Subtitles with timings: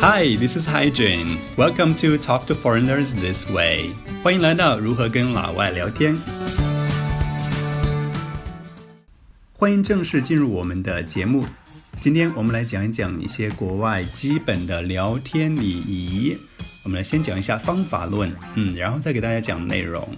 [0.00, 1.38] Hi, this is Hygiene.
[1.56, 3.90] Welcome to Talk to Foreigners This Way.
[4.22, 6.16] 欢迎来到如何跟老外聊天。
[9.52, 11.44] 欢迎正式进入我们的节目。
[12.00, 16.38] 今天我们来讲一讲一些国外基本的聊天礼仪。
[16.84, 20.08] 我们来先讲一下方法论，嗯，然后再给大家讲内容。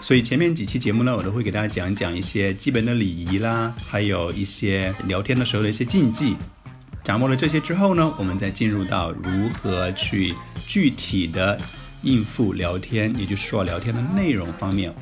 [0.00, 6.36] 所以前面几期节目呢，我都会给大家讲一讲一些基本的礼仪啦，还有一些聊天的时候的一些禁忌。
[7.08, 10.34] 掌握了这些之后呢，我们再进入到如何去
[10.66, 11.58] 具体的
[12.02, 14.94] 应付聊天，也就是说聊天的内容方面。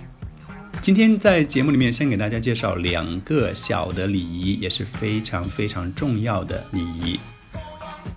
[0.81, 7.19] 今天在节目里面，先给大家介绍两个小的礼仪，也是非常非常重要的礼仪。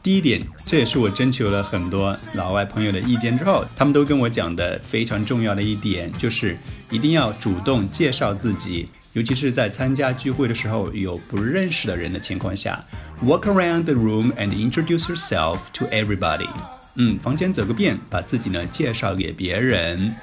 [0.03, 6.55] 第一点，这也是我征求了很多老外朋友的意见之后，他们都跟我讲的非常重要的一点，就是
[6.91, 12.85] 一定要主动介绍自己，尤其是在参加聚会的时候，有不认识的人的情况下
[13.23, 16.49] ，walk around the room and introduce yourself to everybody。
[16.95, 20.13] 嗯，房间走个遍，把自己呢介绍给别人。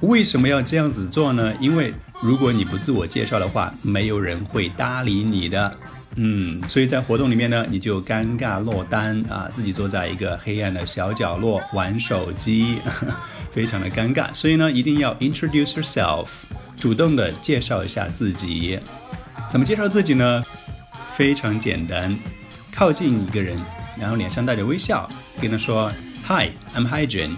[0.00, 1.52] 为什么要这样子做呢？
[1.60, 5.76] 因为如果你不自我介绍的话，没有人会搭理你的。
[6.14, 12.78] 嗯，所以在活动里面呢，你就尴尬落单啊，自己坐在一个黑暗的小角落玩手机，
[13.52, 14.32] 非常的尴尬。
[14.32, 16.28] 所以呢，一定要 introduce yourself，
[16.78, 18.78] 主动的介绍一下自己。
[19.50, 20.44] 怎么介绍自己呢？
[21.17, 22.17] 非常简单，
[22.71, 23.57] 靠近一个人，
[23.99, 25.09] 然后脸上带着微笑，
[25.41, 27.35] 跟他说：“Hi，I'm Hygiene。”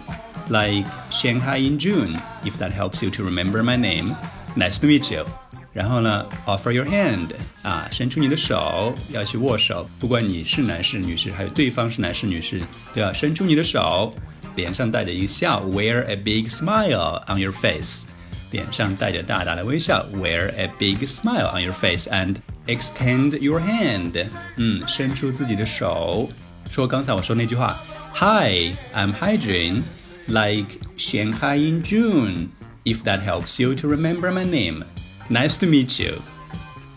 [0.47, 4.13] like Shanghai in June, if that helps you to remember my name.
[4.55, 5.25] Nice to meet you.
[5.73, 7.31] 然后呢，offer your hand
[7.63, 9.89] 啊，伸出你的手，要去握手。
[9.99, 12.61] 不管你是男士、女士，还有对方是男士、女士，
[12.93, 14.13] 都要伸出你的手，
[14.55, 18.05] 脸上带着一个笑，wear a big smile on your face，
[18.51, 22.35] 脸上带着大大的微笑，wear a big smile on your face，and
[22.67, 24.25] extend your hand，
[24.57, 26.29] 嗯，伸出自己的手，
[26.69, 27.77] 说刚才我说那句话，
[28.13, 32.47] Hi，I'm Hygiene。like Shanghai in June,
[32.83, 34.83] if that helps you to remember my name.
[35.29, 36.19] Nice to meet you.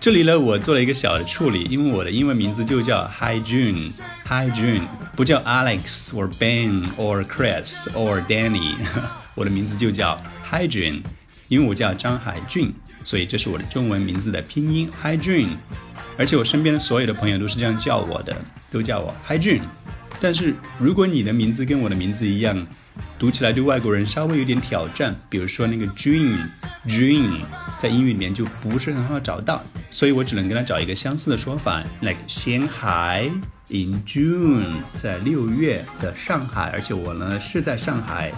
[0.01, 4.85] 这里呢，我做了一个小的处理，因为我的英文名字就叫 Hi June，Hi June，
[5.15, 8.77] 不叫 Alex or Ben or Chris or Danny，
[9.35, 10.19] 我的名字就叫
[10.51, 11.03] Hi June，
[11.49, 12.73] 因为我叫张海俊，
[13.04, 15.50] 所以这是我的中文名字的拼音，Hi Jun，
[16.18, 18.36] 而且我身边的所有的朋友都是这样叫我的，
[18.72, 19.62] 都叫我 Hi Jun。
[20.22, 22.66] 但是如果你的名字跟我的名字一样，
[23.20, 27.42] 读起来对外国人稍微有点挑战，比如说那个 June，June
[27.78, 33.30] 在英语里面就不是很好找到，所以我只能跟他找一个相似的说法，like 先海
[33.68, 38.32] in June，在六月的上海，而且我呢是在上海，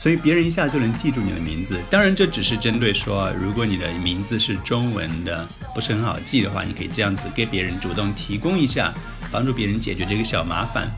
[0.00, 1.78] 所以别人一下就能记住你的名字。
[1.90, 8.94] 当然，这只是针对说，如果你的名字是中文的，不是很好记的话，你可以这样子给别人主动提供一下，
[9.30, 10.90] 帮助别人解决这个小麻烦。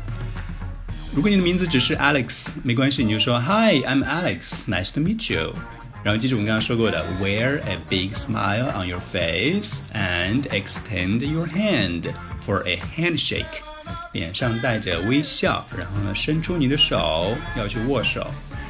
[1.12, 5.52] 如果你的名字只是 Alex，没关系，你就说 Hi，I'm Alex，nice to meet you。
[6.04, 12.04] 然后记住我们刚刚说过的，wear a big smile on your face and extend your hand
[12.46, 13.64] for a handshake。
[14.12, 18.24] 脸上带着微笑，然后呢，伸出你的手，要去握手。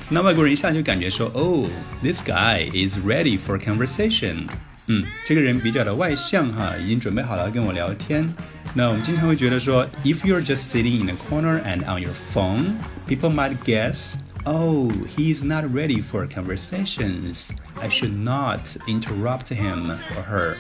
[0.09, 4.47] 那外国人一下就感觉说，Oh，this guy is ready for conversation。
[4.87, 8.33] 嗯，这个人比较的外向哈，已经准备好了跟我聊天。
[8.73, 12.75] 那我们经常会觉得说，if you're just sitting in a corner and on your phone,
[13.05, 14.15] people might guess,
[14.45, 17.49] oh, he's not ready for conversations.
[17.82, 20.54] I should not interrupt him or her.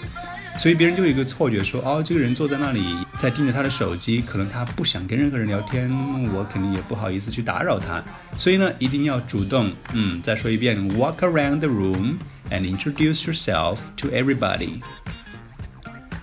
[0.58, 5.88] 所以别人就有一个错觉，说哦，这个人坐在那里在盯着他的手机，可能他不想跟任何人聊天，
[6.34, 8.02] 我肯定也不好意思去打扰他。
[8.36, 12.16] 所以呢，一定要主动，嗯，再说一遍，walk around the room
[12.50, 14.82] and introduce yourself to everybody.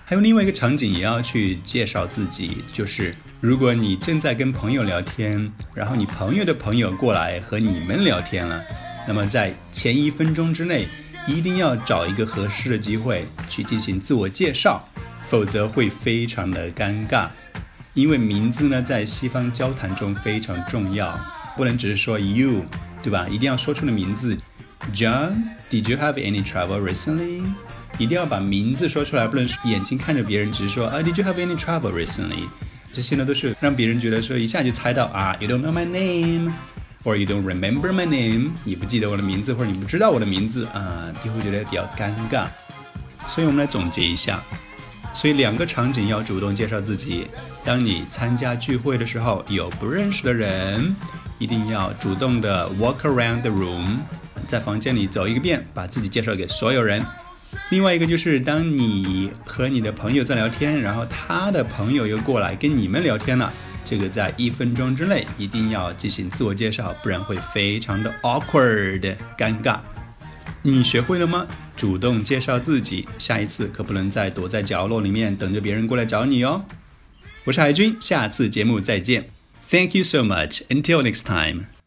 [0.04, 8.62] 还有另外一个场景也要去介绍自己，就是如果你正在跟朋友聊天，然后你朋友的朋友过来和你们聊天了，
[9.06, 10.86] 那么在前一分钟之内，
[11.26, 14.82] 一定要找一个合适的机会去进行自我介绍，
[15.28, 17.28] 否则会非常的尴尬。
[17.94, 21.18] 因为名字呢，在西方交谈中非常重要，
[21.56, 22.64] 不能只是说 you，
[23.02, 23.26] 对吧？
[23.28, 24.38] 一定要说出的名字
[24.94, 27.42] ，John，Did you have any trouble recently？
[27.98, 32.46] 一定要把名字说出来，不能眼睛看着别人，只是说啊，Did you have any trouble recently？
[32.92, 36.52] 这些呢都是让别人觉得说一下就猜到啊，You don't know my name
[37.02, 42.46] 或者 you don't remember my name，你不记得我的名字，或者你不知道我的名字啊，就会觉得比较尴尬。
[43.26, 44.42] 所以我们来总结一下，
[45.14, 47.26] 所以两个场景要主动介绍自己。
[47.62, 50.94] 当你参加聚会的时候，有不认识的人，
[51.38, 53.98] 一定要主动的 walk around the room，
[54.46, 57.04] 在房间里走一个遍，把自己介绍给所有人。
[57.70, 63.52] 另外一个就是，当你和你的朋友在聊天，然后他的朋友又过来跟你们聊天了，
[63.90, 69.80] 这个在一分钟之内一定要进行自我介绍，不然会非常的 awkward 尴尬。
[70.62, 71.44] 你学会了吗？
[71.74, 76.64] 主动介绍自己，下一次可不能再躲在角落里面等着别人过来找你哦。
[77.42, 79.28] 我是海军，下次节目再见。
[79.68, 80.60] Thank you so much.
[80.68, 81.79] Until next time.